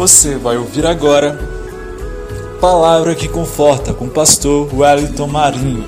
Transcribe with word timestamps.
Você 0.00 0.38
vai 0.38 0.56
ouvir 0.56 0.86
agora 0.86 1.38
Palavra 2.58 3.14
que 3.14 3.28
Conforta 3.28 3.92
com 3.92 4.06
o 4.06 4.10
pastor 4.10 4.74
Wellington 4.74 5.26
Marinho. 5.26 5.84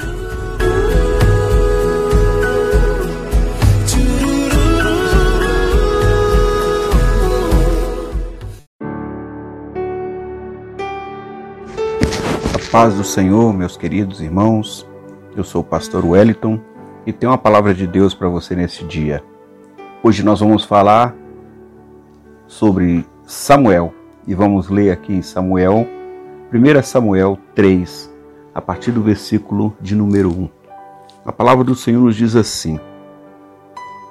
A 12.54 12.70
paz 12.70 12.94
do 12.96 13.04
Senhor, 13.04 13.54
meus 13.54 13.78
queridos 13.78 14.20
irmãos. 14.20 14.86
Eu 15.34 15.42
sou 15.42 15.62
o 15.62 15.64
pastor 15.64 16.04
Wellington 16.04 16.60
e 17.06 17.14
tenho 17.14 17.32
uma 17.32 17.38
palavra 17.38 17.72
de 17.72 17.86
Deus 17.86 18.12
para 18.12 18.28
você 18.28 18.54
nesse 18.54 18.84
dia. 18.84 19.24
Hoje 20.02 20.22
nós 20.22 20.40
vamos 20.40 20.64
falar 20.64 21.16
sobre 22.46 23.06
Samuel 23.24 24.01
e 24.26 24.34
vamos 24.34 24.68
ler 24.68 24.90
aqui 24.90 25.12
em 25.12 25.22
Samuel, 25.22 25.86
1 26.52 26.82
Samuel 26.82 27.38
3, 27.54 28.10
a 28.54 28.60
partir 28.60 28.92
do 28.92 29.02
versículo 29.02 29.76
de 29.80 29.94
número 29.94 30.30
1. 30.30 30.48
A 31.24 31.32
palavra 31.32 31.64
do 31.64 31.74
Senhor 31.74 32.00
nos 32.00 32.16
diz 32.16 32.36
assim: 32.36 32.78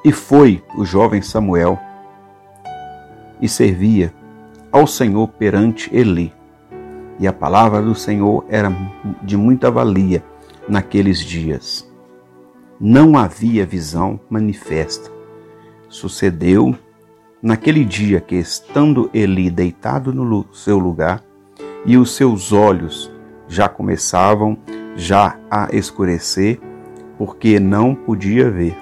E 0.04 0.12
foi 0.12 0.64
o 0.78 0.84
jovem 0.84 1.22
Samuel 1.22 1.80
e 3.42 3.48
servia 3.48 4.14
ao 4.72 4.88
Senhor 4.88 5.28
perante 5.28 5.94
Eli. 5.96 6.34
E 7.20 7.28
a 7.28 7.34
palavra 7.34 7.82
do 7.82 7.94
Senhor 7.94 8.46
era 8.50 8.72
de 9.22 9.38
muita 9.38 9.70
valia 9.70 10.24
naqueles 10.68 11.20
dias. 11.20 11.88
Não 12.80 13.18
havia 13.18 13.66
visão 13.66 14.20
manifesta. 14.30 15.12
Sucedeu 15.88 16.76
Naquele 17.42 17.84
dia 17.84 18.22
que, 18.22 18.36
estando 18.36 19.10
Eli 19.12 19.50
deitado 19.50 20.14
no 20.14 20.46
seu 20.54 20.78
lugar, 20.78 21.24
e 21.84 21.98
os 21.98 22.16
seus 22.16 22.54
olhos 22.54 23.12
já 23.48 23.68
começavam 23.68 24.58
já 24.96 25.40
a 25.50 25.68
escurecer, 25.74 26.60
porque 27.18 27.60
não 27.60 27.96
podia 27.96 28.50
ver, 28.50 28.78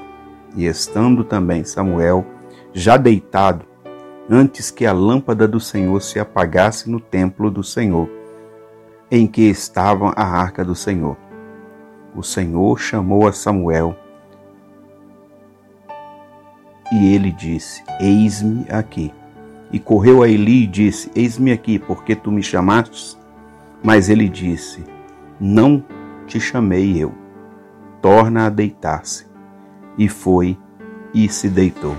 e 0.55 0.65
estando 0.65 1.23
também 1.23 1.63
Samuel 1.63 2.25
já 2.73 2.97
deitado, 2.97 3.65
antes 4.29 4.69
que 4.69 4.85
a 4.85 4.91
lâmpada 4.91 5.47
do 5.47 5.59
Senhor 5.59 6.01
se 6.01 6.19
apagasse 6.19 6.89
no 6.89 6.99
templo 6.99 7.49
do 7.49 7.63
Senhor, 7.63 8.09
em 9.09 9.25
que 9.25 9.43
estava 9.43 10.09
a 10.17 10.23
arca 10.23 10.65
do 10.65 10.75
Senhor. 10.75 11.15
O 12.13 12.21
Senhor 12.21 12.77
chamou 12.77 13.25
a 13.25 13.31
Samuel 13.31 13.95
e 16.91 17.13
ele 17.13 17.31
disse: 17.31 17.83
Eis-me 17.99 18.65
aqui. 18.69 19.13
E 19.71 19.79
correu 19.79 20.23
a 20.23 20.29
Eli 20.29 20.63
e 20.63 20.67
disse: 20.67 21.11
Eis-me 21.15 21.51
aqui, 21.51 21.77
porque 21.77 22.15
tu 22.15 22.31
me 22.31 22.41
chamaste? 22.41 23.17
Mas 23.83 24.09
ele 24.09 24.27
disse: 24.27 24.83
Não 25.39 25.83
te 26.25 26.39
chamei 26.39 26.97
eu. 26.97 27.13
Torna 28.01 28.47
a 28.47 28.49
deitar-se. 28.49 29.27
E 29.97 30.07
foi 30.07 30.57
e 31.13 31.29
se 31.29 31.49
deitou. 31.49 31.95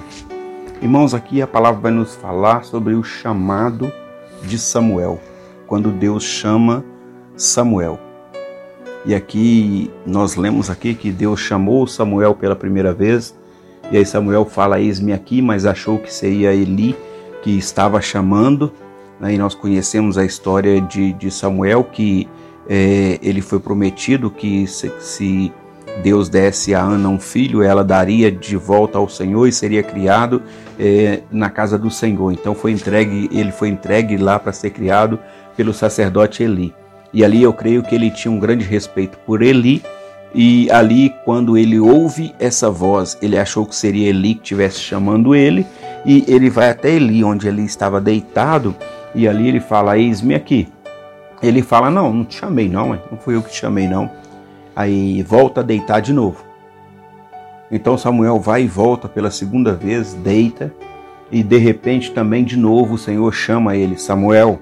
Irmãos, 0.82 1.12
aqui 1.14 1.42
a 1.42 1.46
palavra 1.46 1.80
vai 1.80 1.92
nos 1.92 2.14
falar 2.14 2.64
sobre 2.64 2.94
o 2.94 3.02
chamado 3.02 3.92
de 4.42 4.58
Samuel, 4.58 5.20
quando 5.66 5.90
Deus 5.90 6.24
chama 6.24 6.84
Samuel. 7.36 7.98
E 9.04 9.14
aqui 9.14 9.90
nós 10.06 10.36
lemos 10.36 10.70
aqui 10.70 10.94
que 10.94 11.10
Deus 11.10 11.40
chamou 11.40 11.86
Samuel 11.86 12.34
pela 12.34 12.56
primeira 12.56 12.92
vez 12.92 13.38
e 13.90 13.96
aí 13.96 14.06
Samuel 14.06 14.44
fala: 14.44 14.80
Eis-me 14.80 15.12
aqui, 15.12 15.42
mas 15.42 15.66
achou 15.66 15.98
que 15.98 16.12
seria 16.12 16.52
Eli 16.54 16.96
que 17.42 17.56
estava 17.56 18.00
chamando. 18.00 18.72
Né? 19.18 19.34
E 19.34 19.38
nós 19.38 19.54
conhecemos 19.54 20.16
a 20.16 20.24
história 20.24 20.80
de, 20.80 21.12
de 21.12 21.30
Samuel, 21.30 21.84
que 21.84 22.28
é, 22.68 23.18
ele 23.22 23.40
foi 23.40 23.58
prometido 23.58 24.30
que 24.30 24.66
se, 24.66 24.92
se, 25.00 25.52
Deus 26.02 26.28
desse 26.28 26.74
a 26.74 26.80
Ana 26.80 27.08
um 27.08 27.18
filho, 27.18 27.62
ela 27.62 27.84
daria 27.84 28.30
de 28.30 28.56
volta 28.56 28.96
ao 28.96 29.08
Senhor 29.08 29.46
e 29.46 29.52
seria 29.52 29.82
criado 29.82 30.42
é, 30.78 31.20
na 31.30 31.50
casa 31.50 31.76
do 31.76 31.90
Senhor. 31.90 32.32
Então 32.32 32.54
foi 32.54 32.70
entregue, 32.70 33.28
ele 33.32 33.50
foi 33.50 33.68
entregue 33.68 34.16
lá 34.16 34.38
para 34.38 34.52
ser 34.52 34.70
criado 34.70 35.18
pelo 35.56 35.74
sacerdote 35.74 36.42
Eli. 36.42 36.72
E 37.12 37.24
ali 37.24 37.42
eu 37.42 37.52
creio 37.52 37.82
que 37.82 37.94
ele 37.94 38.08
tinha 38.10 38.30
um 38.30 38.38
grande 38.38 38.64
respeito 38.64 39.18
por 39.26 39.42
Eli 39.42 39.82
e 40.34 40.70
ali, 40.70 41.12
quando 41.24 41.58
ele 41.58 41.78
ouve 41.80 42.34
essa 42.38 42.70
voz, 42.70 43.18
ele 43.20 43.36
achou 43.36 43.66
que 43.66 43.74
seria 43.74 44.08
Eli 44.08 44.34
que 44.34 44.42
estivesse 44.42 44.78
chamando 44.78 45.34
ele, 45.34 45.66
e 46.06 46.24
ele 46.28 46.48
vai 46.48 46.70
até 46.70 46.90
Eli, 46.90 47.24
onde 47.24 47.48
ele 47.48 47.62
estava 47.62 48.00
deitado, 48.00 48.74
e 49.14 49.26
ali 49.26 49.48
ele 49.48 49.60
fala: 49.60 49.98
Eis-me 49.98 50.34
aqui. 50.34 50.68
Ele 51.42 51.62
fala: 51.62 51.90
Não, 51.90 52.12
não 52.12 52.24
te 52.24 52.36
chamei, 52.36 52.68
não, 52.68 52.90
não 53.10 53.18
fui 53.18 53.34
eu 53.34 53.42
que 53.42 53.50
te 53.50 53.56
chamei, 53.56 53.88
não. 53.88 54.08
Aí 54.74 55.22
volta 55.22 55.60
a 55.60 55.64
deitar 55.64 56.00
de 56.00 56.12
novo. 56.12 56.44
Então 57.70 57.98
Samuel 57.98 58.38
vai 58.38 58.62
e 58.62 58.68
volta 58.68 59.08
pela 59.08 59.30
segunda 59.30 59.72
vez, 59.72 60.14
deita, 60.14 60.72
e 61.30 61.42
de 61.42 61.56
repente 61.56 62.12
também 62.12 62.44
de 62.44 62.56
novo 62.56 62.94
o 62.94 62.98
Senhor 62.98 63.32
chama 63.32 63.76
ele: 63.76 63.98
Samuel, 63.98 64.60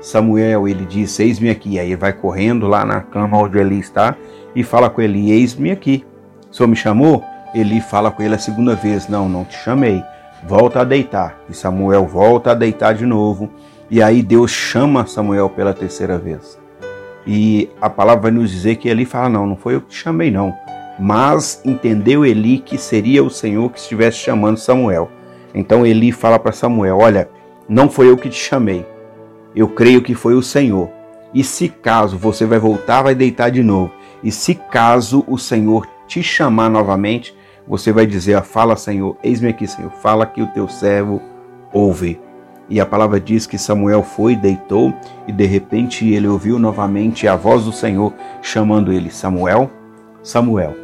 Samuel, 0.00 0.68
ele 0.68 0.84
diz: 0.84 1.18
Eis-me 1.18 1.50
aqui. 1.50 1.78
Aí 1.78 1.88
ele 1.88 1.96
vai 1.96 2.12
correndo 2.12 2.66
lá 2.66 2.84
na 2.84 3.00
cama 3.00 3.38
onde 3.38 3.58
Eli 3.58 3.78
está 3.78 4.16
e 4.54 4.62
fala 4.62 4.88
com 4.88 5.00
ele: 5.00 5.30
Eis-me 5.30 5.70
aqui. 5.70 6.04
O 6.50 6.54
senhor 6.54 6.68
me 6.68 6.76
chamou? 6.76 7.24
Eli 7.54 7.80
fala 7.80 8.10
com 8.10 8.22
ele 8.22 8.34
a 8.34 8.38
segunda 8.38 8.74
vez: 8.74 9.08
Não, 9.08 9.28
não 9.28 9.44
te 9.44 9.56
chamei. 9.56 10.02
Volta 10.46 10.80
a 10.80 10.84
deitar. 10.84 11.38
E 11.48 11.54
Samuel 11.54 12.06
volta 12.06 12.52
a 12.52 12.54
deitar 12.54 12.94
de 12.94 13.04
novo. 13.04 13.50
E 13.90 14.02
aí 14.02 14.22
Deus 14.22 14.50
chama 14.50 15.06
Samuel 15.06 15.48
pela 15.50 15.74
terceira 15.74 16.18
vez. 16.18 16.58
E 17.26 17.70
a 17.80 17.90
palavra 17.90 18.22
vai 18.22 18.30
nos 18.30 18.50
dizer 18.50 18.76
que 18.76 18.88
Eli 18.88 19.04
fala: 19.04 19.28
Não, 19.28 19.46
não 19.46 19.56
foi 19.56 19.74
eu 19.74 19.80
que 19.80 19.88
te 19.88 19.96
chamei, 19.96 20.30
não. 20.30 20.54
Mas 20.98 21.62
entendeu 21.64 22.24
Eli 22.24 22.58
que 22.58 22.76
seria 22.76 23.22
o 23.22 23.30
Senhor 23.30 23.70
que 23.70 23.78
estivesse 23.78 24.18
chamando 24.18 24.58
Samuel. 24.58 25.10
Então 25.54 25.86
Eli 25.86 26.12
fala 26.12 26.38
para 26.38 26.52
Samuel: 26.52 26.98
Olha, 26.98 27.28
não 27.68 27.88
foi 27.88 28.08
eu 28.08 28.16
que 28.16 28.28
te 28.28 28.38
chamei. 28.38 28.84
Eu 29.54 29.68
creio 29.68 30.02
que 30.02 30.14
foi 30.14 30.34
o 30.34 30.42
Senhor. 30.42 30.90
E 31.34 31.44
se 31.44 31.68
caso 31.68 32.16
você 32.16 32.46
vai 32.46 32.58
voltar, 32.58 33.02
vai 33.02 33.14
deitar 33.14 33.50
de 33.50 33.62
novo. 33.62 33.92
E 34.22 34.32
se 34.32 34.54
caso 34.54 35.24
o 35.26 35.38
Senhor 35.38 35.86
te 36.06 36.22
chamar 36.22 36.70
novamente, 36.70 37.36
você 37.66 37.92
vai 37.92 38.06
dizer: 38.06 38.42
Fala, 38.42 38.76
Senhor, 38.76 39.16
eis-me 39.22 39.48
aqui, 39.48 39.66
Senhor, 39.66 39.90
fala 39.90 40.26
que 40.26 40.42
o 40.42 40.46
teu 40.48 40.68
servo 40.68 41.20
ouve. 41.72 42.20
E 42.70 42.80
a 42.80 42.86
palavra 42.86 43.18
diz 43.18 43.46
que 43.46 43.56
Samuel 43.56 44.02
foi, 44.02 44.36
deitou, 44.36 44.92
e 45.26 45.32
de 45.32 45.46
repente 45.46 46.06
ele 46.06 46.28
ouviu 46.28 46.58
novamente 46.58 47.26
a 47.26 47.34
voz 47.34 47.64
do 47.64 47.72
Senhor 47.72 48.12
chamando 48.42 48.92
ele: 48.92 49.10
Samuel, 49.10 49.70
Samuel. 50.22 50.74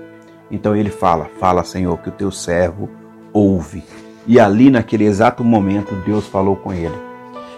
Então 0.50 0.76
ele 0.76 0.90
fala: 0.90 1.30
Fala, 1.38 1.64
Senhor, 1.64 1.98
que 1.98 2.08
o 2.08 2.12
teu 2.12 2.30
servo 2.30 2.88
ouve. 3.32 3.82
E 4.26 4.40
ali, 4.40 4.70
naquele 4.70 5.04
exato 5.04 5.44
momento, 5.44 5.94
Deus 6.06 6.26
falou 6.26 6.56
com 6.56 6.72
ele. 6.72 7.13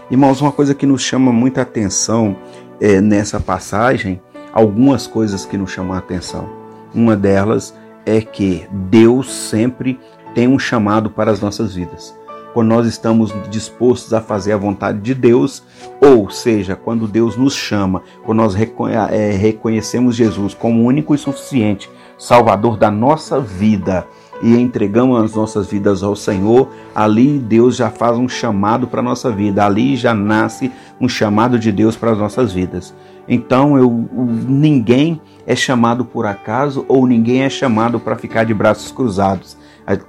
Irmãos, 0.08 0.40
uma 0.40 0.52
coisa 0.52 0.72
que 0.72 0.86
nos 0.86 1.02
chama 1.02 1.32
muita 1.32 1.62
atenção 1.62 2.36
é, 2.80 3.00
nessa 3.00 3.40
passagem 3.40 4.20
algumas 4.52 5.04
coisas 5.04 5.44
que 5.44 5.58
nos 5.58 5.72
chamam 5.72 5.94
a 5.94 5.98
atenção. 5.98 6.48
Uma 6.94 7.16
delas 7.16 7.74
é 8.06 8.20
que 8.20 8.68
Deus 8.70 9.34
sempre 9.34 9.98
tem 10.32 10.46
um 10.46 10.60
chamado 10.60 11.10
para 11.10 11.32
as 11.32 11.40
nossas 11.40 11.74
vidas. 11.74 12.16
Quando 12.54 12.68
nós 12.68 12.86
estamos 12.86 13.34
dispostos 13.50 14.14
a 14.14 14.20
fazer 14.20 14.52
a 14.52 14.56
vontade 14.56 15.00
de 15.00 15.12
Deus, 15.12 15.64
ou 16.00 16.30
seja, 16.30 16.76
quando 16.76 17.08
Deus 17.08 17.36
nos 17.36 17.54
chama, 17.54 18.02
quando 18.24 18.38
nós 18.38 18.54
é, 18.54 19.32
reconhecemos 19.32 20.14
Jesus 20.14 20.54
como 20.54 20.84
único 20.84 21.16
e 21.16 21.18
suficiente 21.18 21.90
Salvador 22.16 22.78
da 22.78 22.90
nossa 22.90 23.40
vida 23.40 24.06
e 24.42 24.54
entregamos 24.56 25.22
as 25.22 25.34
nossas 25.34 25.66
vidas 25.68 26.02
ao 26.02 26.14
Senhor, 26.14 26.68
ali 26.94 27.38
Deus 27.38 27.76
já 27.76 27.90
faz 27.90 28.16
um 28.18 28.28
chamado 28.28 28.86
para 28.86 29.00
a 29.00 29.04
nossa 29.04 29.30
vida, 29.30 29.64
ali 29.64 29.96
já 29.96 30.14
nasce 30.14 30.70
um 31.00 31.08
chamado 31.08 31.58
de 31.58 31.72
Deus 31.72 31.96
para 31.96 32.12
as 32.12 32.18
nossas 32.18 32.52
vidas. 32.52 32.94
Então 33.28 33.76
eu, 33.76 34.08
ninguém 34.46 35.20
é 35.46 35.56
chamado 35.56 36.04
por 36.04 36.26
acaso 36.26 36.84
ou 36.88 37.06
ninguém 37.06 37.42
é 37.42 37.50
chamado 37.50 37.98
para 37.98 38.16
ficar 38.16 38.44
de 38.44 38.54
braços 38.54 38.92
cruzados. 38.92 39.56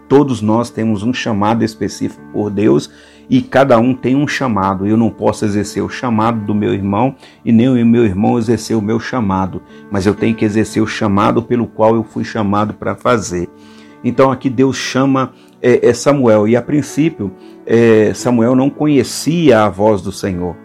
Todos 0.08 0.42
nós 0.42 0.70
temos 0.70 1.04
um 1.04 1.14
chamado 1.14 1.64
específico 1.64 2.24
por 2.34 2.50
Deus 2.50 2.90
e 3.30 3.42
cada 3.42 3.78
um 3.78 3.94
tem 3.94 4.16
um 4.16 4.28
chamado. 4.28 4.88
Eu 4.88 4.98
não 4.98 5.10
posso 5.10 5.46
exercer 5.46 5.84
o 5.84 5.90
chamado 5.90 6.46
do 6.46 6.56
meu 6.56 6.74
irmão 6.74 7.16
e 7.44 7.52
nem 7.52 7.70
o 7.70 7.86
meu 7.86 8.06
irmão 8.06 8.38
exercer 8.38 8.76
o 8.76 8.82
meu 8.82 9.00
chamado, 9.00 9.62
mas 9.92 10.06
eu 10.06 10.16
tenho 10.16 10.36
que 10.36 10.46
exercer 10.46 10.82
o 10.82 10.88
chamado 10.88 11.44
pelo 11.44 11.68
qual 11.68 11.96
eu 11.96 12.04
fui 12.04 12.24
chamado 12.24 12.74
para 12.74 12.96
fazer. 12.96 13.50
Então 14.04 14.32
aqui 14.32 14.50
Deus 14.50 14.78
chama 14.78 15.34
é, 15.62 15.90
é 15.90 15.94
Samuel 15.94 16.48
e 16.48 16.56
a 16.56 16.62
princípio 16.62 17.32
é, 17.66 18.14
Samuel 18.14 18.56
não 18.56 18.70
conhecia 18.70 19.64
a 19.64 19.70
voz 19.70 20.02
do 20.02 20.12
Senhor. 20.12 20.56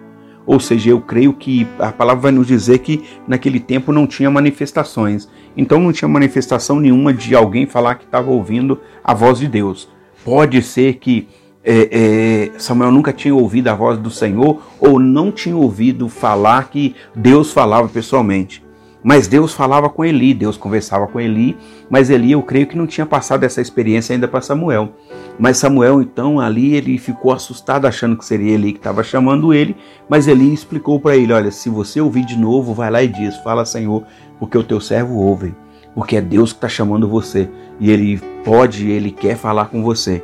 Ou 0.44 0.58
seja, 0.58 0.90
eu 0.90 1.00
creio 1.00 1.32
que 1.32 1.66
a 1.78 1.92
palavra 1.92 2.22
vai 2.22 2.32
nos 2.32 2.46
dizer 2.46 2.78
que 2.78 3.04
naquele 3.28 3.60
tempo 3.60 3.92
não 3.92 4.06
tinha 4.06 4.30
manifestações. 4.30 5.28
Então 5.56 5.78
não 5.78 5.92
tinha 5.92 6.08
manifestação 6.08 6.80
nenhuma 6.80 7.12
de 7.12 7.34
alguém 7.34 7.66
falar 7.66 7.94
que 7.94 8.04
estava 8.04 8.30
ouvindo 8.30 8.80
a 9.04 9.14
voz 9.14 9.38
de 9.38 9.46
Deus. 9.46 9.88
Pode 10.24 10.60
ser 10.62 10.94
que 10.94 11.28
é, 11.64 12.50
é, 12.54 12.58
Samuel 12.58 12.90
nunca 12.90 13.12
tinha 13.12 13.34
ouvido 13.34 13.68
a 13.68 13.74
voz 13.74 13.98
do 13.98 14.10
Senhor 14.10 14.60
ou 14.80 14.98
não 14.98 15.30
tinha 15.30 15.56
ouvido 15.56 16.08
falar 16.08 16.68
que 16.70 16.94
Deus 17.14 17.52
falava 17.52 17.88
pessoalmente. 17.88 18.62
Mas 19.02 19.26
Deus 19.26 19.52
falava 19.52 19.88
com 19.88 20.04
Eli, 20.04 20.32
Deus 20.32 20.56
conversava 20.56 21.08
com 21.08 21.18
Eli, 21.18 21.56
mas 21.90 22.08
Eli 22.08 22.32
eu 22.32 22.42
creio 22.42 22.66
que 22.66 22.76
não 22.76 22.86
tinha 22.86 23.04
passado 23.04 23.42
essa 23.42 23.60
experiência 23.60 24.14
ainda 24.14 24.28
para 24.28 24.40
Samuel. 24.40 24.90
Mas 25.38 25.58
Samuel 25.58 26.00
então 26.00 26.38
ali 26.38 26.74
ele 26.74 26.96
ficou 26.98 27.32
assustado 27.32 27.86
achando 27.86 28.16
que 28.16 28.24
seria 28.24 28.52
Eli 28.52 28.72
que 28.72 28.78
estava 28.78 29.02
chamando 29.02 29.52
ele, 29.52 29.76
mas 30.08 30.28
Eli 30.28 30.52
explicou 30.52 31.00
para 31.00 31.16
ele, 31.16 31.32
olha, 31.32 31.50
se 31.50 31.68
você 31.68 32.00
ouvir 32.00 32.24
de 32.24 32.38
novo, 32.38 32.74
vai 32.74 32.90
lá 32.90 33.02
e 33.02 33.08
diz, 33.08 33.36
fala 33.38 33.64
Senhor, 33.64 34.04
porque 34.38 34.56
o 34.56 34.62
teu 34.62 34.80
servo 34.80 35.16
ouve, 35.16 35.52
porque 35.94 36.16
é 36.16 36.20
Deus 36.20 36.52
que 36.52 36.58
está 36.58 36.68
chamando 36.68 37.08
você 37.08 37.48
e 37.80 37.90
ele 37.90 38.20
pode, 38.44 38.88
ele 38.88 39.10
quer 39.10 39.36
falar 39.36 39.66
com 39.66 39.82
você. 39.82 40.22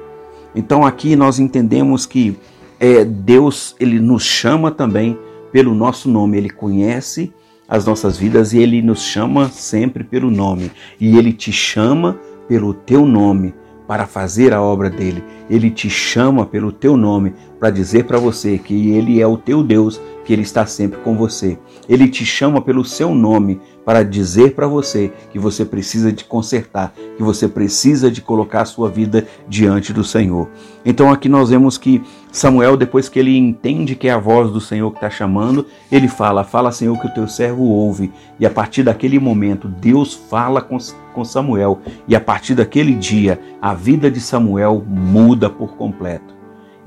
Então 0.54 0.86
aqui 0.86 1.16
nós 1.16 1.40
entendemos 1.40 2.06
que 2.06 2.38
é, 2.78 3.04
Deus 3.04 3.74
ele 3.80 3.98
nos 3.98 4.22
chama 4.22 4.70
também 4.70 5.18
pelo 5.50 5.74
nosso 5.74 6.08
nome, 6.08 6.36
ele 6.36 6.50
conhece 6.50 7.32
as 7.68 7.84
nossas 7.84 8.16
vidas 8.16 8.54
e 8.54 8.58
ele 8.58 8.80
nos 8.80 9.02
chama 9.02 9.48
sempre 9.50 10.02
pelo 10.02 10.30
nome. 10.30 10.72
E 10.98 11.18
ele 11.18 11.32
te 11.32 11.52
chama 11.52 12.18
pelo 12.48 12.72
teu 12.72 13.04
nome 13.04 13.54
para 13.86 14.06
fazer 14.06 14.54
a 14.54 14.62
obra 14.62 14.88
dele. 14.88 15.22
Ele 15.50 15.70
te 15.70 15.90
chama 15.90 16.46
pelo 16.46 16.72
teu 16.72 16.96
nome 16.96 17.34
para 17.58 17.70
dizer 17.70 18.04
para 18.04 18.18
você 18.18 18.58
que 18.58 18.90
ele 18.90 19.20
é 19.20 19.26
o 19.26 19.36
teu 19.36 19.62
Deus, 19.62 20.00
que 20.24 20.32
ele 20.32 20.42
está 20.42 20.66
sempre 20.66 21.00
com 21.00 21.16
você. 21.16 21.58
Ele 21.88 22.08
te 22.08 22.24
chama 22.24 22.60
pelo 22.60 22.84
seu 22.84 23.14
nome 23.14 23.60
para 23.84 24.02
dizer 24.02 24.54
para 24.54 24.66
você 24.66 25.10
que 25.32 25.38
você 25.38 25.64
precisa 25.64 26.12
de 26.12 26.22
consertar, 26.22 26.92
que 27.16 27.22
você 27.22 27.48
precisa 27.48 28.10
de 28.10 28.20
colocar 28.20 28.60
a 28.60 28.66
sua 28.66 28.90
vida 28.90 29.26
diante 29.48 29.92
do 29.92 30.04
Senhor. 30.04 30.48
Então 30.84 31.10
aqui 31.10 31.28
nós 31.28 31.48
vemos 31.48 31.78
que 31.78 32.02
Samuel, 32.30 32.76
depois 32.76 33.08
que 33.08 33.18
ele 33.18 33.36
entende 33.36 33.96
que 33.96 34.06
é 34.06 34.10
a 34.10 34.18
voz 34.18 34.52
do 34.52 34.60
Senhor 34.60 34.90
que 34.90 34.98
está 34.98 35.08
chamando, 35.08 35.64
ele 35.90 36.08
fala: 36.08 36.44
Fala, 36.44 36.70
Senhor, 36.70 37.00
que 37.00 37.06
o 37.06 37.14
teu 37.14 37.26
servo 37.26 37.64
ouve. 37.64 38.12
E 38.38 38.44
a 38.44 38.50
partir 38.50 38.82
daquele 38.82 39.18
momento, 39.18 39.66
Deus 39.66 40.12
fala 40.12 40.60
com, 40.60 40.76
com 41.14 41.24
Samuel. 41.24 41.80
E 42.06 42.14
a 42.14 42.20
partir 42.20 42.54
daquele 42.54 42.94
dia, 42.94 43.40
a 43.62 43.72
vida 43.72 44.10
de 44.10 44.20
Samuel 44.20 44.84
muda 44.86 45.48
por 45.48 45.74
completo. 45.76 46.37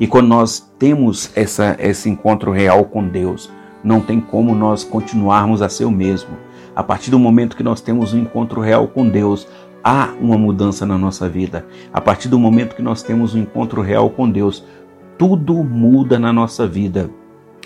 E 0.01 0.07
quando 0.07 0.29
nós 0.29 0.67
temos 0.79 1.29
essa, 1.35 1.77
esse 1.79 2.09
encontro 2.09 2.51
real 2.51 2.85
com 2.85 3.07
Deus, 3.07 3.51
não 3.83 4.01
tem 4.01 4.19
como 4.19 4.55
nós 4.55 4.83
continuarmos 4.83 5.61
a 5.61 5.69
ser 5.69 5.85
o 5.85 5.91
mesmo. 5.91 6.31
A 6.75 6.81
partir 6.81 7.11
do 7.11 7.19
momento 7.19 7.55
que 7.55 7.61
nós 7.61 7.81
temos 7.81 8.11
um 8.11 8.17
encontro 8.17 8.61
real 8.61 8.87
com 8.87 9.07
Deus, 9.07 9.47
há 9.83 10.09
uma 10.19 10.39
mudança 10.39 10.87
na 10.87 10.97
nossa 10.97 11.29
vida. 11.29 11.67
A 11.93 12.01
partir 12.01 12.29
do 12.29 12.39
momento 12.39 12.75
que 12.75 12.81
nós 12.81 13.03
temos 13.03 13.35
um 13.35 13.41
encontro 13.41 13.79
real 13.79 14.09
com 14.09 14.27
Deus, 14.27 14.65
tudo 15.19 15.63
muda 15.63 16.17
na 16.17 16.33
nossa 16.33 16.65
vida. 16.65 17.11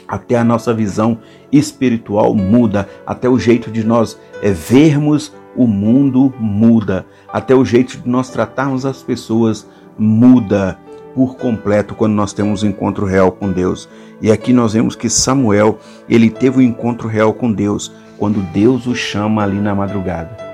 Até 0.06 0.36
a 0.36 0.44
nossa 0.44 0.74
visão 0.74 1.20
espiritual 1.54 2.36
muda, 2.36 2.90
até 3.08 3.30
o 3.30 3.40
jeito 3.40 3.72
de 3.72 3.86
nós 3.86 4.20
é, 4.42 4.52
vermos 4.52 5.34
o 5.56 5.66
mundo 5.66 6.34
muda, 6.38 7.06
até 7.32 7.56
o 7.56 7.64
jeito 7.64 7.98
de 7.98 8.10
nós 8.10 8.30
tratarmos 8.30 8.86
as 8.86 9.02
pessoas 9.02 9.66
muda 9.98 10.78
por 11.16 11.38
completo 11.38 11.96
quando 11.96 12.14
nós 12.14 12.34
temos 12.34 12.62
um 12.62 12.68
encontro 12.68 13.06
real 13.06 13.32
com 13.32 13.50
Deus. 13.50 13.88
E 14.22 14.30
aqui 14.30 14.52
nós 14.52 14.74
vemos 14.74 14.96
que 14.96 15.10
Samuel, 15.10 15.80
ele 16.10 16.30
teve 16.30 16.60
um 16.60 16.62
encontro 16.62 17.08
real 17.08 17.34
com 17.34 17.52
Deus 17.52 17.92
quando 18.18 18.42
Deus 18.52 18.86
o 18.86 18.94
chama 18.94 19.42
ali 19.42 19.60
na 19.60 19.74
madrugada. 19.74 20.45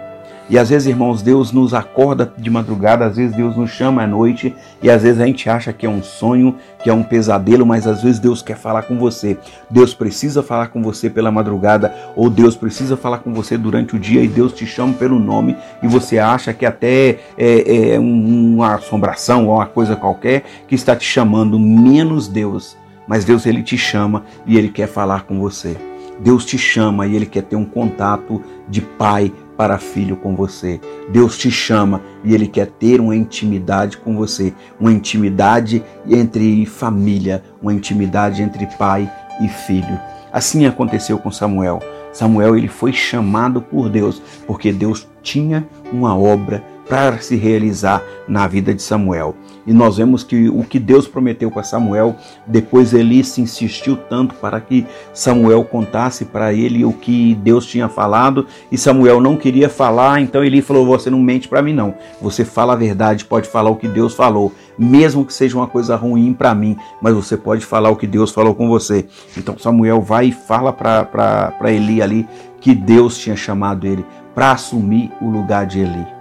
E 0.51 0.59
às 0.59 0.69
vezes, 0.69 0.85
irmãos, 0.85 1.21
Deus 1.21 1.53
nos 1.53 1.73
acorda 1.73 2.33
de 2.37 2.49
madrugada, 2.49 3.05
às 3.05 3.15
vezes 3.15 3.33
Deus 3.33 3.55
nos 3.55 3.69
chama 3.69 4.03
à 4.03 4.07
noite, 4.07 4.53
e 4.83 4.89
às 4.89 5.01
vezes 5.01 5.21
a 5.21 5.25
gente 5.25 5.49
acha 5.49 5.71
que 5.71 5.85
é 5.85 5.89
um 5.89 6.03
sonho, 6.03 6.57
que 6.83 6.89
é 6.89 6.93
um 6.93 7.03
pesadelo, 7.03 7.65
mas 7.65 7.87
às 7.87 8.03
vezes 8.03 8.19
Deus 8.19 8.41
quer 8.41 8.57
falar 8.57 8.81
com 8.81 8.99
você. 8.99 9.37
Deus 9.69 9.93
precisa 9.93 10.43
falar 10.43 10.67
com 10.67 10.83
você 10.83 11.09
pela 11.09 11.31
madrugada, 11.31 11.95
ou 12.17 12.29
Deus 12.29 12.57
precisa 12.57 12.97
falar 12.97 13.19
com 13.19 13.33
você 13.33 13.57
durante 13.57 13.95
o 13.95 13.99
dia, 13.99 14.21
e 14.21 14.27
Deus 14.27 14.51
te 14.51 14.65
chama 14.65 14.91
pelo 14.91 15.17
nome, 15.17 15.55
e 15.81 15.87
você 15.87 16.19
acha 16.19 16.53
que 16.53 16.65
até 16.65 17.19
é, 17.37 17.93
é 17.93 17.97
uma 17.97 18.75
assombração 18.75 19.47
ou 19.47 19.55
uma 19.55 19.67
coisa 19.67 19.95
qualquer 19.95 20.43
que 20.67 20.75
está 20.75 20.97
te 20.97 21.05
chamando, 21.05 21.57
menos 21.57 22.27
Deus. 22.27 22.75
Mas 23.07 23.23
Deus, 23.23 23.45
ele 23.45 23.63
te 23.63 23.77
chama 23.77 24.23
e 24.45 24.57
ele 24.57 24.67
quer 24.67 24.87
falar 24.87 25.23
com 25.23 25.39
você. 25.39 25.77
Deus 26.19 26.45
te 26.45 26.57
chama 26.57 27.07
e 27.07 27.15
ele 27.15 27.25
quer 27.25 27.41
ter 27.41 27.55
um 27.55 27.65
contato 27.65 28.41
de 28.69 28.79
pai 28.79 29.33
para 29.57 29.77
filho 29.77 30.15
com 30.15 30.35
você. 30.35 30.79
Deus 31.09 31.37
te 31.37 31.51
chama 31.51 32.01
e 32.23 32.33
Ele 32.33 32.47
quer 32.47 32.67
ter 32.67 32.99
uma 32.99 33.15
intimidade 33.15 33.97
com 33.97 34.15
você, 34.15 34.53
uma 34.79 34.91
intimidade 34.91 35.83
entre 36.07 36.65
família, 36.65 37.43
uma 37.61 37.73
intimidade 37.73 38.41
entre 38.41 38.65
pai 38.77 39.11
e 39.41 39.47
filho. 39.47 39.99
Assim 40.31 40.65
aconteceu 40.65 41.17
com 41.17 41.31
Samuel. 41.31 41.79
Samuel 42.13 42.57
ele 42.57 42.67
foi 42.67 42.91
chamado 42.91 43.61
por 43.61 43.89
Deus 43.89 44.21
porque 44.45 44.71
Deus 44.71 45.07
tinha 45.21 45.65
uma 45.91 46.17
obra 46.17 46.63
para 46.91 47.19
se 47.19 47.37
realizar 47.37 48.03
na 48.27 48.45
vida 48.47 48.73
de 48.73 48.81
Samuel. 48.81 49.33
E 49.65 49.71
nós 49.71 49.95
vemos 49.95 50.25
que 50.25 50.49
o 50.49 50.61
que 50.61 50.77
Deus 50.77 51.07
prometeu 51.07 51.49
para 51.49 51.63
Samuel, 51.63 52.17
depois 52.45 52.93
ele 52.93 53.23
se 53.23 53.39
insistiu 53.39 53.95
tanto 53.95 54.35
para 54.35 54.59
que 54.59 54.85
Samuel 55.13 55.63
contasse 55.63 56.25
para 56.25 56.51
ele 56.51 56.83
o 56.83 56.91
que 56.91 57.33
Deus 57.35 57.65
tinha 57.65 57.87
falado, 57.87 58.45
e 58.69 58.77
Samuel 58.77 59.21
não 59.21 59.37
queria 59.37 59.69
falar, 59.69 60.19
então 60.19 60.43
ele 60.43 60.61
falou: 60.61 60.85
Você 60.85 61.09
não 61.09 61.21
mente 61.21 61.47
para 61.47 61.61
mim, 61.61 61.71
não. 61.71 61.95
Você 62.21 62.43
fala 62.43 62.73
a 62.73 62.75
verdade, 62.75 63.23
pode 63.23 63.47
falar 63.47 63.69
o 63.69 63.77
que 63.77 63.87
Deus 63.87 64.13
falou, 64.13 64.51
mesmo 64.77 65.23
que 65.25 65.33
seja 65.33 65.55
uma 65.55 65.67
coisa 65.67 65.95
ruim 65.95 66.33
para 66.33 66.53
mim, 66.53 66.75
mas 67.01 67.15
você 67.15 67.37
pode 67.37 67.65
falar 67.65 67.89
o 67.89 67.95
que 67.95 68.07
Deus 68.07 68.31
falou 68.31 68.53
com 68.53 68.67
você. 68.67 69.05
Então 69.37 69.57
Samuel 69.57 70.01
vai 70.01 70.25
e 70.25 70.31
fala 70.33 70.73
para 70.73 71.71
Eli 71.71 72.01
ali 72.01 72.27
que 72.59 72.75
Deus 72.75 73.17
tinha 73.17 73.37
chamado 73.37 73.87
ele 73.87 74.05
para 74.35 74.51
assumir 74.51 75.09
o 75.21 75.29
lugar 75.29 75.65
de 75.65 75.79
Eli. 75.79 76.20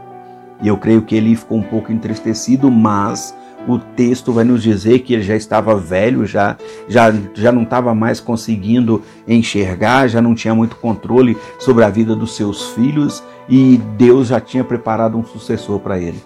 E 0.63 0.69
eu 0.69 0.77
creio 0.77 1.03
que 1.03 1.15
ele 1.15 1.35
ficou 1.37 1.59
um 1.59 1.63
pouco 1.63 1.93
entristecido, 1.93 2.71
mas 2.71 3.35
o 3.67 3.79
texto 3.79 4.33
vai 4.33 4.45
nos 4.45 4.63
dizer 4.63 5.01
que 5.01 5.13
ele 5.13 5.23
já 5.23 5.37
estava 5.37 5.77
velho, 5.77 6.27
já, 6.27 6.57
já, 6.89 7.13
já 7.35 7.53
não 7.53 7.63
estava 7.63 7.95
mais 7.95 8.21
conseguindo 8.21 9.03
enxergar, 9.27 10.09
já 10.09 10.21
não 10.21 10.35
tinha 10.35 10.55
muito 10.55 10.77
controle 10.77 11.37
sobre 11.59 11.85
a 11.85 11.91
vida 11.91 12.17
dos 12.17 12.37
seus 12.37 12.71
filhos 12.71 13.23
e 13.49 13.79
Deus 13.97 14.29
já 14.29 14.41
tinha 14.41 14.65
preparado 14.65 15.19
um 15.19 15.25
sucessor 15.25 15.79
para 15.81 15.99
ele. 15.99 16.23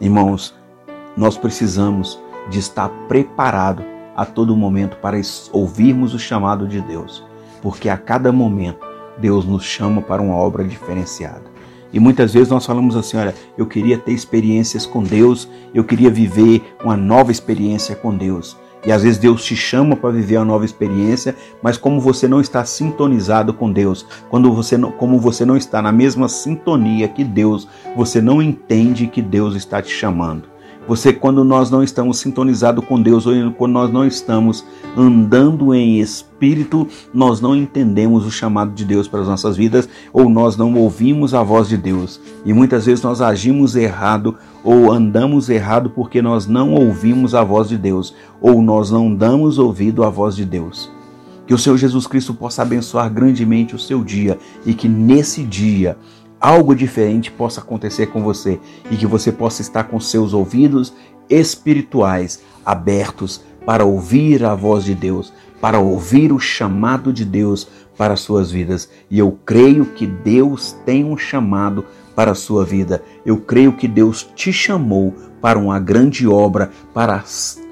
Irmãos, 0.00 0.54
nós 1.16 1.36
precisamos 1.36 2.18
de 2.50 2.58
estar 2.58 2.88
preparado 3.06 3.84
a 4.16 4.24
todo 4.24 4.56
momento 4.56 4.96
para 4.96 5.20
ouvirmos 5.52 6.14
o 6.14 6.18
chamado 6.18 6.66
de 6.66 6.80
Deus, 6.80 7.24
porque 7.62 7.88
a 7.88 7.96
cada 7.96 8.32
momento 8.32 8.86
Deus 9.18 9.44
nos 9.44 9.64
chama 9.64 10.02
para 10.02 10.20
uma 10.20 10.34
obra 10.34 10.64
diferenciada. 10.64 11.52
E 11.92 12.00
muitas 12.00 12.32
vezes 12.32 12.48
nós 12.48 12.64
falamos 12.64 12.96
assim: 12.96 13.16
olha, 13.16 13.34
eu 13.56 13.66
queria 13.66 13.98
ter 13.98 14.12
experiências 14.12 14.86
com 14.86 15.02
Deus, 15.02 15.48
eu 15.74 15.84
queria 15.84 16.10
viver 16.10 16.62
uma 16.82 16.96
nova 16.96 17.30
experiência 17.30 17.94
com 17.94 18.16
Deus. 18.16 18.56
E 18.84 18.90
às 18.90 19.02
vezes 19.04 19.18
Deus 19.18 19.44
te 19.44 19.54
chama 19.54 19.94
para 19.94 20.10
viver 20.10 20.38
uma 20.38 20.44
nova 20.44 20.64
experiência, 20.64 21.36
mas 21.62 21.76
como 21.76 22.00
você 22.00 22.26
não 22.26 22.40
está 22.40 22.64
sintonizado 22.64 23.54
com 23.54 23.70
Deus, 23.70 24.04
quando 24.28 24.52
você 24.52 24.76
não, 24.76 24.90
como 24.90 25.20
você 25.20 25.44
não 25.44 25.56
está 25.56 25.80
na 25.80 25.92
mesma 25.92 26.28
sintonia 26.28 27.06
que 27.06 27.22
Deus, 27.22 27.68
você 27.96 28.20
não 28.20 28.42
entende 28.42 29.06
que 29.06 29.22
Deus 29.22 29.54
está 29.54 29.80
te 29.80 29.92
chamando. 29.92 30.51
Você, 30.88 31.12
quando 31.12 31.44
nós 31.44 31.70
não 31.70 31.82
estamos 31.82 32.18
sintonizados 32.18 32.84
com 32.84 33.00
Deus, 33.00 33.24
ou 33.24 33.34
quando 33.52 33.72
nós 33.72 33.92
não 33.92 34.04
estamos 34.04 34.64
andando 34.96 35.72
em 35.72 36.00
espírito, 36.00 36.88
nós 37.14 37.40
não 37.40 37.54
entendemos 37.54 38.26
o 38.26 38.30
chamado 38.30 38.72
de 38.72 38.84
Deus 38.84 39.06
para 39.06 39.20
as 39.20 39.28
nossas 39.28 39.56
vidas, 39.56 39.88
ou 40.12 40.28
nós 40.28 40.56
não 40.56 40.74
ouvimos 40.74 41.34
a 41.34 41.42
voz 41.42 41.68
de 41.68 41.76
Deus. 41.76 42.20
E 42.44 42.52
muitas 42.52 42.84
vezes 42.86 43.02
nós 43.02 43.20
agimos 43.20 43.76
errado 43.76 44.36
ou 44.64 44.90
andamos 44.90 45.48
errado 45.48 45.90
porque 45.90 46.20
nós 46.20 46.46
não 46.46 46.74
ouvimos 46.74 47.34
a 47.34 47.44
voz 47.44 47.68
de 47.68 47.78
Deus, 47.78 48.14
ou 48.40 48.60
nós 48.60 48.90
não 48.90 49.14
damos 49.14 49.58
ouvido 49.58 50.02
à 50.02 50.10
voz 50.10 50.34
de 50.34 50.44
Deus. 50.44 50.90
Que 51.46 51.54
o 51.54 51.58
Senhor 51.58 51.76
Jesus 51.76 52.06
Cristo 52.06 52.34
possa 52.34 52.62
abençoar 52.62 53.12
grandemente 53.12 53.74
o 53.74 53.78
seu 53.78 54.02
dia 54.02 54.38
e 54.64 54.74
que 54.74 54.88
nesse 54.88 55.42
dia 55.42 55.96
algo 56.42 56.74
diferente 56.74 57.30
possa 57.30 57.60
acontecer 57.60 58.06
com 58.08 58.20
você 58.20 58.58
e 58.90 58.96
que 58.96 59.06
você 59.06 59.30
possa 59.30 59.62
estar 59.62 59.84
com 59.84 60.00
seus 60.00 60.34
ouvidos 60.34 60.92
espirituais 61.30 62.42
abertos 62.66 63.40
para 63.64 63.84
ouvir 63.84 64.44
a 64.44 64.52
voz 64.56 64.84
de 64.84 64.92
Deus, 64.92 65.32
para 65.60 65.78
ouvir 65.78 66.32
o 66.32 66.40
chamado 66.40 67.12
de 67.12 67.24
Deus 67.24 67.68
para 67.96 68.14
as 68.14 68.20
suas 68.20 68.50
vidas. 68.50 68.90
E 69.08 69.20
eu 69.20 69.38
creio 69.46 69.84
que 69.86 70.04
Deus 70.04 70.72
tem 70.84 71.04
um 71.04 71.16
chamado 71.16 71.84
para 72.16 72.32
a 72.32 72.34
sua 72.34 72.64
vida. 72.64 73.02
Eu 73.24 73.38
creio 73.38 73.72
que 73.74 73.86
Deus 73.86 74.28
te 74.34 74.52
chamou 74.52 75.14
para 75.40 75.58
uma 75.58 75.78
grande 75.78 76.26
obra, 76.26 76.70
para 76.92 77.22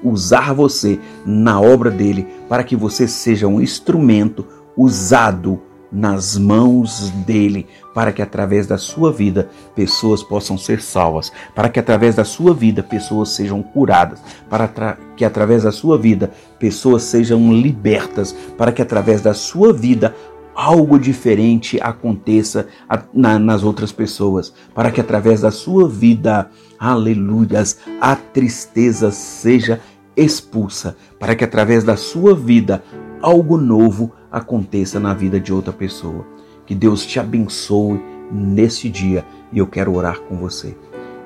usar 0.01 0.53
você 0.53 0.97
na 1.25 1.59
obra 1.59 1.91
dele, 1.91 2.25
para 2.47 2.63
que 2.63 2.75
você 2.75 3.07
seja 3.07 3.47
um 3.47 3.59
instrumento 3.59 4.45
usado 4.77 5.61
nas 5.91 6.37
mãos 6.37 7.09
dele, 7.25 7.67
para 7.93 8.13
que 8.13 8.21
através 8.21 8.65
da 8.65 8.77
sua 8.77 9.11
vida 9.11 9.49
pessoas 9.75 10.23
possam 10.23 10.57
ser 10.57 10.81
salvas, 10.81 11.31
para 11.53 11.67
que 11.67 11.79
através 11.79 12.15
da 12.15 12.23
sua 12.23 12.53
vida 12.53 12.81
pessoas 12.81 13.29
sejam 13.29 13.61
curadas, 13.61 14.21
para 14.49 14.97
que 15.17 15.25
através 15.25 15.63
da 15.63 15.71
sua 15.71 15.97
vida 15.97 16.31
pessoas 16.57 17.03
sejam 17.03 17.51
libertas, 17.53 18.33
para 18.57 18.71
que 18.71 18.81
através 18.81 19.21
da 19.21 19.33
sua 19.33 19.73
vida 19.73 20.15
algo 20.55 20.99
diferente 20.99 21.79
aconteça 21.81 22.67
nas 23.13 23.63
outras 23.63 23.91
pessoas, 23.91 24.53
para 24.73 24.91
que 24.91 25.01
através 25.01 25.41
da 25.41 25.51
sua 25.51 25.87
vida, 25.89 26.49
aleluias, 26.79 27.79
a 27.99 28.15
tristeza 28.15 29.11
seja 29.11 29.79
expulsa, 30.15 30.95
para 31.19 31.35
que 31.35 31.43
através 31.43 31.83
da 31.83 31.95
sua 31.95 32.35
vida 32.35 32.83
algo 33.21 33.57
novo 33.57 34.13
aconteça 34.31 34.99
na 34.99 35.13
vida 35.13 35.39
de 35.39 35.51
outra 35.51 35.73
pessoa. 35.73 36.25
Que 36.65 36.73
Deus 36.73 37.05
te 37.05 37.19
abençoe 37.19 37.99
nesse 38.31 38.89
dia 38.89 39.25
e 39.51 39.59
eu 39.59 39.67
quero 39.67 39.93
orar 39.93 40.19
com 40.21 40.37
você. 40.37 40.75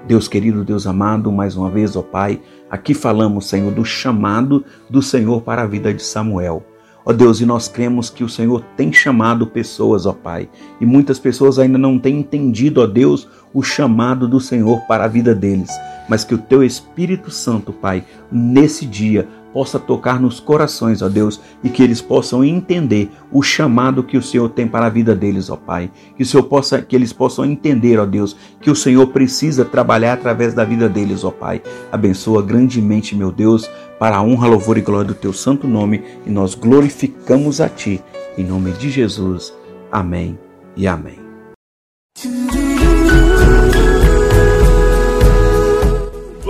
Deus 0.08 0.28
querido, 0.28 0.64
Deus 0.64 0.86
amado, 0.86 1.32
mais 1.32 1.56
uma 1.56 1.70
vez, 1.70 1.96
ó 1.96 2.02
Pai, 2.02 2.40
aqui 2.70 2.94
falamos, 2.94 3.48
Senhor, 3.48 3.72
do 3.72 3.84
chamado 3.84 4.64
do 4.90 5.02
Senhor 5.02 5.42
para 5.42 5.64
a 5.64 5.68
vida 5.68 5.94
de 5.94 6.04
Samuel. 6.04 6.64
Ó 7.04 7.14
Deus, 7.14 7.40
e 7.40 7.46
nós 7.46 7.68
cremos 7.68 8.10
que 8.10 8.24
o 8.24 8.30
Senhor 8.30 8.64
tem 8.76 8.92
chamado 8.92 9.46
pessoas, 9.46 10.06
ó 10.06 10.14
Pai, 10.14 10.50
e 10.82 10.86
muitas 10.86 11.20
pessoas 11.20 11.60
ainda 11.60 11.78
não 11.78 12.00
têm 12.00 12.20
entendido, 12.20 12.82
ó 12.82 12.88
Deus, 12.88 13.28
o 13.56 13.64
chamado 13.64 14.28
do 14.28 14.40
Senhor 14.40 14.82
para 14.82 15.06
a 15.06 15.08
vida 15.08 15.34
deles, 15.34 15.72
mas 16.10 16.26
que 16.26 16.36
o 16.36 16.38
Teu 16.38 16.62
Espírito 16.62 17.32
Santo, 17.32 17.72
Pai, 17.72 18.04
nesse 18.30 18.86
dia 18.86 19.26
possa 19.54 19.80
tocar 19.80 20.20
nos 20.20 20.42
corações, 20.42 21.02
ó 21.02 21.08
Deus, 21.08 21.40
e 21.64 21.70
que 21.70 21.82
eles 21.82 22.02
possam 22.02 22.44
entender 22.44 23.10
o 23.32 23.42
chamado 23.42 24.04
que 24.04 24.18
o 24.18 24.22
Senhor 24.22 24.50
tem 24.50 24.68
para 24.68 24.88
a 24.88 24.90
vida 24.90 25.16
deles, 25.16 25.50
ó 25.50 25.56
Pai. 25.56 25.90
Que 26.18 26.24
o 26.24 26.26
Senhor 26.26 26.44
possa, 26.44 26.82
que 26.82 26.94
eles 26.94 27.14
possam 27.14 27.46
entender, 27.46 27.98
ó 27.98 28.06
Deus, 28.06 28.36
que 28.60 28.70
o 28.70 28.76
Senhor 28.76 29.08
precisa 29.08 29.64
trabalhar 29.64 30.12
através 30.12 30.54
da 30.54 30.66
vida 30.66 30.90
deles, 30.90 31.24
ó 31.24 31.32
Pai. 31.32 31.62
Abençoa 31.90 32.42
grandemente, 32.42 33.16
meu 33.16 33.32
Deus, 33.32 33.72
para 33.98 34.18
a 34.18 34.22
honra, 34.22 34.50
louvor 34.50 34.78
e 34.78 34.82
glória 34.82 35.08
do 35.08 35.16
teu 35.16 35.32
santo 35.32 35.66
nome, 35.66 36.04
e 36.26 36.30
nós 36.30 36.54
glorificamos 36.54 37.62
a 37.62 37.70
ti, 37.70 38.04
em 38.38 38.44
nome 38.44 38.74
de 38.74 38.90
Jesus. 38.90 39.54
Amém 39.90 40.38
e 40.76 40.86
amém. 40.86 41.25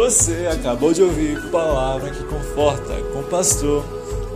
Você 0.06 0.46
acabou 0.46 0.94
de 0.94 1.02
ouvir 1.02 1.50
Palavra 1.50 2.12
que 2.12 2.24
Conforta 2.26 2.94
com 3.12 3.22
o 3.22 3.24
pastor 3.24 3.84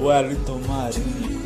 Wellington 0.01 0.59
Marinho. 0.67 1.38